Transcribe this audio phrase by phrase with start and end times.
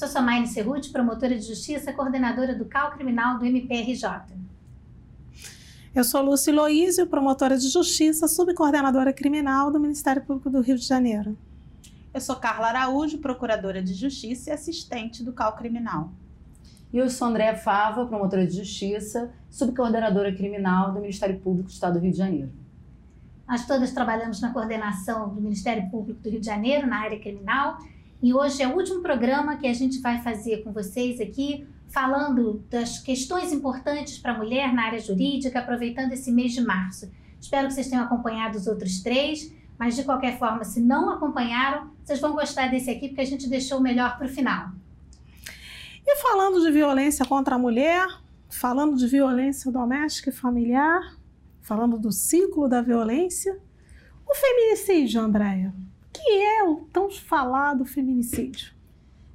[0.00, 4.08] Sou Somaine Cerruti, promotora de justiça, coordenadora do CAL Criminal do MPRJ.
[5.94, 10.86] Eu sou Lúcia Loísio, promotora de justiça, subcoordenadora criminal do Ministério Público do Rio de
[10.86, 11.36] Janeiro.
[12.14, 16.10] Eu sou Carla Araújo, procuradora de justiça e assistente do CAL Criminal.
[16.90, 21.98] E eu sou Andréa Fava, promotora de justiça, subcoordenadora criminal do Ministério Público do Estado
[21.98, 22.50] do Rio de Janeiro.
[23.46, 27.76] Nós todas trabalhamos na coordenação do Ministério Público do Rio de Janeiro, na área criminal,
[28.22, 32.62] e hoje é o último programa que a gente vai fazer com vocês aqui, falando
[32.68, 37.10] das questões importantes para a mulher na área jurídica, aproveitando esse mês de março.
[37.40, 41.90] Espero que vocês tenham acompanhado os outros três, mas de qualquer forma, se não acompanharam,
[42.04, 44.68] vocês vão gostar desse aqui, porque a gente deixou o melhor para o final.
[46.06, 48.06] E falando de violência contra a mulher,
[48.50, 51.16] falando de violência doméstica e familiar,
[51.62, 53.58] falando do ciclo da violência,
[54.28, 55.72] o feminicídio, Andréia
[56.12, 58.72] que é o tão falado feminicídio?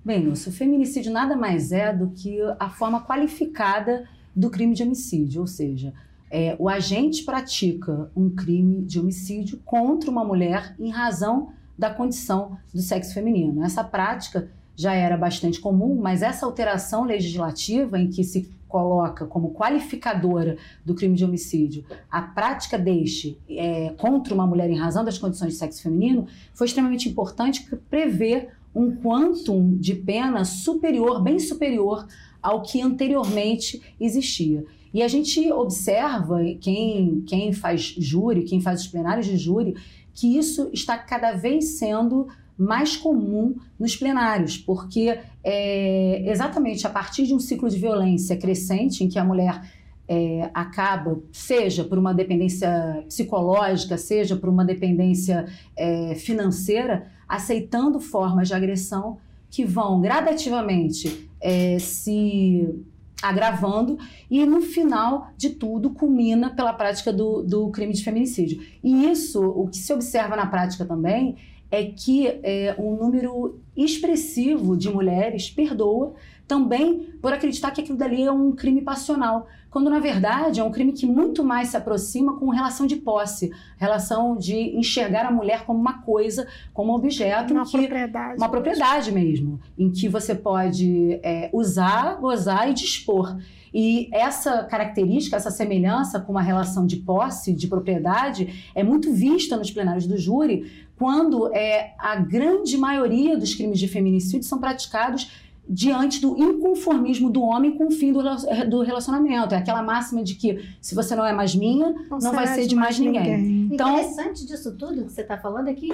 [0.03, 4.83] Bem, Lúcia, o feminicídio nada mais é do que a forma qualificada do crime de
[4.83, 5.93] homicídio, ou seja,
[6.29, 12.57] é, o agente pratica um crime de homicídio contra uma mulher em razão da condição
[12.73, 13.63] do sexo feminino.
[13.63, 19.53] Essa prática já era bastante comum, mas essa alteração legislativa em que se coloca como
[19.53, 25.17] qualificadora do crime de homicídio a prática deste é, contra uma mulher em razão das
[25.17, 32.05] condições de sexo feminino foi extremamente importante prevê um quantum de pena superior, bem superior
[32.43, 34.65] ao que anteriormente existia.
[34.93, 39.75] E a gente observa, quem, quem faz júri, quem faz os plenários de júri,
[40.15, 42.27] que isso está cada vez sendo
[42.57, 49.03] mais comum nos plenários, porque é exatamente a partir de um ciclo de violência crescente,
[49.03, 49.61] em que a mulher
[50.07, 58.47] é, acaba, seja por uma dependência psicológica, seja por uma dependência é, financeira, aceitando formas
[58.47, 59.17] de agressão
[59.49, 62.85] que vão gradativamente é, se
[63.21, 63.97] agravando
[64.29, 68.61] e no final de tudo culmina pela prática do, do crime de feminicídio.
[68.83, 71.35] E isso, o que se observa na prática também
[71.75, 76.13] é que é, um número expressivo de mulheres perdoa
[76.47, 80.71] também por acreditar que aquilo dali é um crime passional, quando na verdade é um
[80.71, 85.65] crime que muito mais se aproxima com relação de posse, relação de enxergar a mulher
[85.65, 90.35] como uma coisa, como um objeto, uma que, propriedade, uma propriedade mesmo, em que você
[90.35, 93.35] pode é, usar, gozar e dispor.
[93.77, 99.57] E essa característica, essa semelhança com uma relação de posse, de propriedade, é muito vista
[99.57, 105.31] nos plenários do júri, quando é, a grande maioria dos crimes de feminicídio são praticados
[105.67, 108.21] diante do inconformismo do homem com o fim do,
[108.69, 109.55] do relacionamento.
[109.55, 112.67] É aquela máxima de que se você não é mais minha, não, não vai ser
[112.67, 113.37] de mais, mais ninguém.
[113.37, 113.73] ninguém.
[113.73, 115.91] Então, o interessante disso tudo que você está falando é que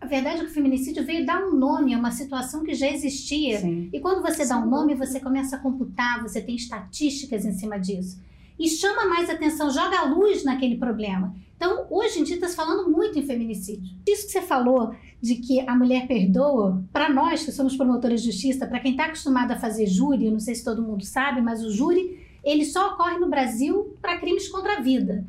[0.00, 2.90] a verdade é que o feminicídio veio dar um nome a uma situação que já
[2.90, 3.60] existia.
[3.60, 3.88] Sim.
[3.90, 7.78] E quando você dá um nome, você começa a computar, você tem estatísticas em cima
[7.78, 8.20] disso.
[8.58, 11.34] E chama mais atenção, joga a luz naquele problema.
[11.56, 13.96] Então, hoje em dia está se falando muito em feminicídio.
[14.06, 18.30] Isso que você falou de que a mulher perdoa, para nós que somos promotores de
[18.30, 21.64] justiça, para quem está acostumado a fazer júri, não sei se todo mundo sabe, mas
[21.64, 25.24] o júri ele só ocorre no Brasil para crimes contra a vida.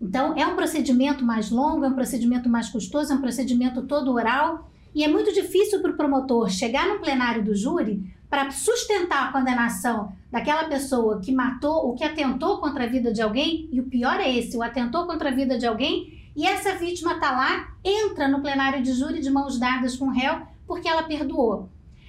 [0.00, 4.12] Então, é um procedimento mais longo, é um procedimento mais custoso, é um procedimento todo
[4.12, 9.28] oral e é muito difícil para o promotor chegar no plenário do júri para sustentar
[9.28, 13.78] a condenação daquela pessoa que matou ou que atentou contra a vida de alguém, e
[13.78, 17.30] o pior é esse, o atentou contra a vida de alguém, e essa vítima está
[17.30, 21.68] lá, entra no plenário de júri de mãos dadas com o réu porque ela perdoou.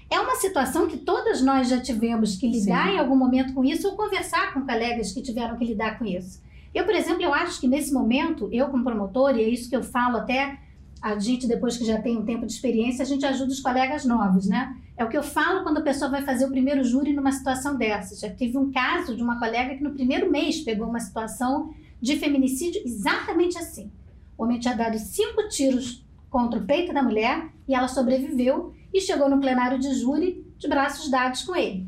[0.10, 2.94] É uma situação que todas nós já tivemos que lidar Sim.
[2.94, 6.42] em algum momento com isso ou conversar com colegas que tiveram que lidar com isso.
[6.74, 9.76] Eu, por exemplo, eu acho que nesse momento, eu como promotor, e é isso que
[9.76, 10.58] eu falo até
[11.03, 14.06] a gente, depois que já tem um tempo de experiência, a gente ajuda os colegas
[14.06, 14.74] novos, né?
[14.96, 17.75] É o que eu falo quando a pessoa vai fazer o primeiro júri numa situação
[17.75, 18.16] dessa.
[18.16, 22.16] Já tive um caso de uma colega que no primeiro mês pegou uma situação de
[22.16, 23.92] feminicídio exatamente assim.
[24.38, 29.02] O homem tinha dado cinco tiros contra o peito da mulher e ela sobreviveu e
[29.02, 31.86] chegou no plenário de júri de braços dados com ele.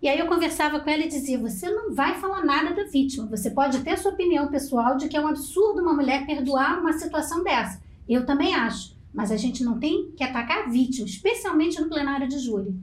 [0.00, 3.26] E aí eu conversava com ela e dizia: você não vai falar nada da vítima.
[3.26, 6.94] Você pode ter sua opinião pessoal de que é um absurdo uma mulher perdoar uma
[6.94, 7.91] situação dessa.
[8.08, 8.96] Eu também acho.
[9.12, 12.74] Mas a gente não tem que atacar a vítima, especialmente no plenário de júri.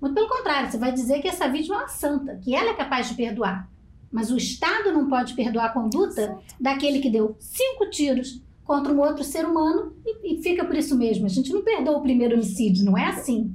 [0.00, 2.74] Muito pelo contrário, você vai dizer que essa vítima é uma santa, que ela é
[2.74, 3.68] capaz de perdoar.
[4.10, 9.00] Mas o Estado não pode perdoar a conduta daquele que deu cinco tiros contra um
[9.00, 11.26] outro ser humano e, e fica por isso mesmo.
[11.26, 13.54] A gente não perdoa o primeiro homicídio, não é assim.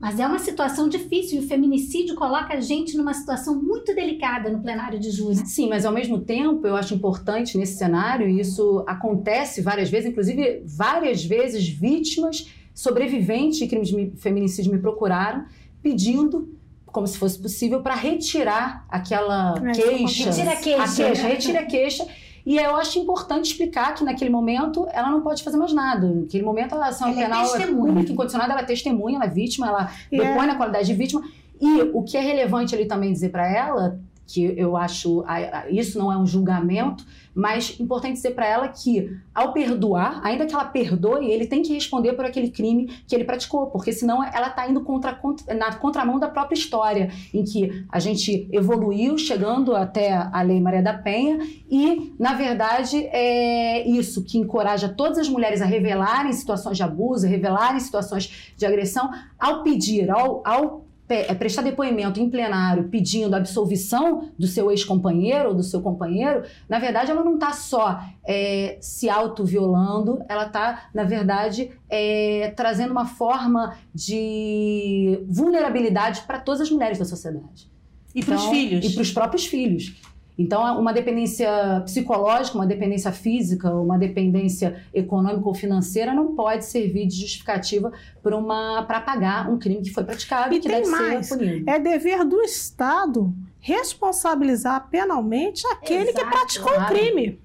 [0.00, 4.48] Mas é uma situação difícil e o feminicídio coloca a gente numa situação muito delicada
[4.48, 5.36] no plenário de júri.
[5.46, 10.10] Sim, mas ao mesmo tempo eu acho importante nesse cenário, e isso acontece várias vezes,
[10.10, 15.44] inclusive várias vezes vítimas sobreviventes de crimes de feminicídio me procuraram
[15.82, 16.48] pedindo
[16.86, 20.30] como se fosse possível para retirar aquela É, queixa.
[20.30, 20.82] Retira a queixa.
[20.82, 22.06] A queixa, retira a queixa.
[22.44, 26.06] E eu acho importante explicar que naquele momento ela não pode fazer mais nada.
[26.08, 27.92] Naquele momento a ação Ela é penal é testemunha.
[27.92, 31.22] pública, incondicionada, ela é testemunha, ela é vítima, ela é- depõe na qualidade de vítima.
[31.60, 33.98] E o que é relevante ali também dizer para ela,
[34.32, 35.24] que eu acho,
[35.70, 37.04] isso não é um julgamento,
[37.34, 41.72] mas importante dizer para ela que, ao perdoar, ainda que ela perdoe, ele tem que
[41.72, 45.72] responder por aquele crime que ele praticou, porque senão ela está indo contra, contra- na
[45.74, 50.94] contramão da própria história, em que a gente evoluiu, chegando até a Lei Maria da
[50.94, 51.38] Penha,
[51.70, 57.26] e, na verdade, é isso que encoraja todas as mulheres a revelarem situações de abuso,
[57.26, 64.30] revelarem situações de agressão, ao pedir, ao, ao é, prestar depoimento em plenário pedindo absolvição
[64.38, 69.08] do seu ex-companheiro ou do seu companheiro, na verdade, ela não está só é, se
[69.08, 76.98] auto-violando, ela está, na verdade, é, trazendo uma forma de vulnerabilidade para todas as mulheres
[76.98, 77.68] da sociedade.
[78.14, 78.84] E para os Então, filhos?
[78.84, 80.00] E para os próprios filhos.
[80.38, 86.64] Então, é uma dependência psicológica, uma dependência física, uma dependência econômica ou financeira não pode
[86.64, 87.92] servir de justificativa
[88.22, 91.26] para pagar um crime que foi praticado E que tem deve mais.
[91.26, 91.70] ser punido.
[91.70, 96.94] É dever do Estado responsabilizar penalmente aquele que Exato, praticou o claro.
[96.94, 97.38] crime.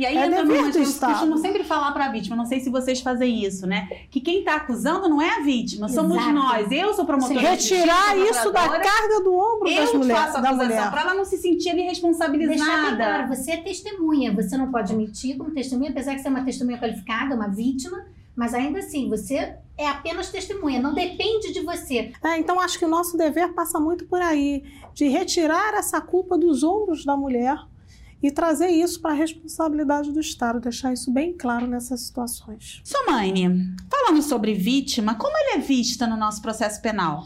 [0.00, 2.70] E aí É entra numa eu costumo sempre falar para a vítima, não sei se
[2.70, 3.86] vocês fazem isso, né?
[4.10, 6.32] Que quem está acusando não é a vítima, somos Exato.
[6.32, 6.72] nós.
[6.72, 10.22] Eu sou promotora de justiça, Retirar sou isso da carga do ombro das Eu mulheres,
[10.22, 10.90] faço a da acusação mulher.
[10.90, 12.96] para ela não se sentir ali Deixar bem responsabilizada.
[12.96, 16.78] claro, você é testemunha, você não pode mentir como testemunha, apesar de ser uma testemunha
[16.78, 18.02] qualificada, uma vítima,
[18.34, 22.10] mas ainda assim, você é apenas testemunha, não depende de você.
[22.24, 24.64] É, então, acho que o nosso dever passa muito por aí,
[24.94, 27.58] de retirar essa culpa dos ombros da mulher
[28.22, 32.80] e trazer isso para a responsabilidade do Estado, deixar isso bem claro nessas situações.
[32.84, 37.24] Somaine, falando sobre vítima, como ela é vista no nosso processo penal?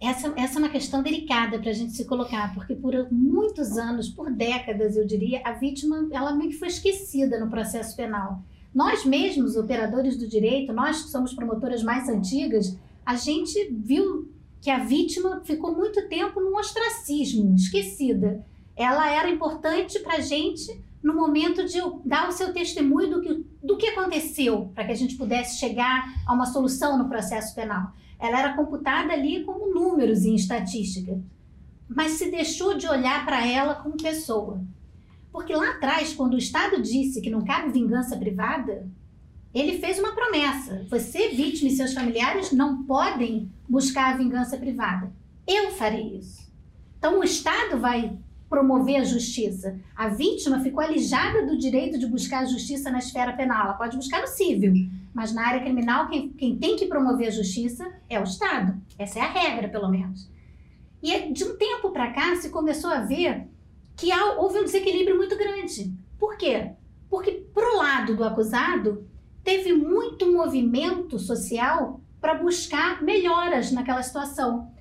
[0.00, 4.08] Essa, essa é uma questão delicada para a gente se colocar, porque por muitos anos,
[4.08, 8.42] por décadas, eu diria, a vítima ela meio que foi esquecida no processo penal.
[8.74, 12.76] Nós mesmos, operadores do direito, nós que somos promotoras mais antigas,
[13.06, 14.28] a gente viu
[14.60, 18.44] que a vítima ficou muito tempo num ostracismo, esquecida.
[18.76, 23.46] Ela era importante para a gente no momento de dar o seu testemunho do que,
[23.62, 27.92] do que aconteceu, para que a gente pudesse chegar a uma solução no processo penal
[28.18, 31.20] ela era computada ali como números em estatística,
[31.88, 34.62] mas se deixou de olhar para ela como pessoa.
[35.30, 38.88] Porque lá atrás, quando o Estado disse que não cabe vingança privada,
[39.52, 45.12] ele fez uma promessa: você, vítima e seus familiares não podem buscar a vingança privada.
[45.46, 46.50] Eu farei isso.
[46.98, 48.16] Então o Estado vai
[48.54, 49.80] promover a justiça.
[49.96, 53.64] A vítima ficou alijada do direito de buscar a justiça na esfera penal.
[53.64, 54.72] Ela pode buscar no civil,
[55.12, 58.80] mas na área criminal, quem, quem tem que promover a justiça é o Estado.
[58.96, 60.30] Essa é a regra, pelo menos.
[61.02, 63.48] E de um tempo para cá se começou a ver
[63.96, 65.92] que houve um desequilíbrio muito grande.
[66.16, 66.70] Por quê?
[67.10, 69.04] Porque, pro lado do acusado,
[69.42, 74.72] teve muito movimento social para buscar melhoras naquela situação.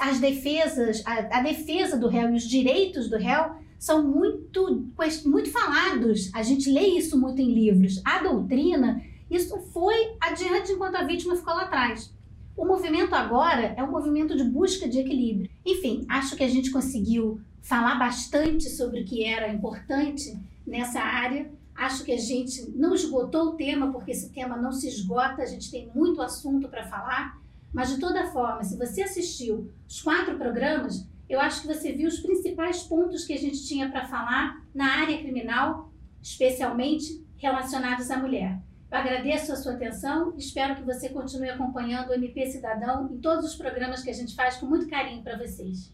[0.00, 4.84] As defesas, a, a defesa do réu e os direitos do réu são muito,
[5.24, 6.30] muito falados.
[6.34, 8.00] A gente lê isso muito em livros.
[8.04, 12.12] A doutrina isso foi adiante enquanto a vítima ficou lá atrás.
[12.56, 15.50] O movimento agora é um movimento de busca de equilíbrio.
[15.64, 21.50] Enfim, acho que a gente conseguiu falar bastante sobre o que era importante nessa área.
[21.74, 25.46] Acho que a gente não esgotou o tema, porque esse tema não se esgota, a
[25.46, 27.38] gente tem muito assunto para falar.
[27.76, 32.08] Mas, de toda forma, se você assistiu os quatro programas, eu acho que você viu
[32.08, 35.92] os principais pontos que a gente tinha para falar na área criminal,
[36.22, 38.58] especialmente relacionados à mulher.
[38.90, 43.18] Eu agradeço a sua atenção e espero que você continue acompanhando o MP Cidadão em
[43.18, 45.92] todos os programas que a gente faz com muito carinho para vocês.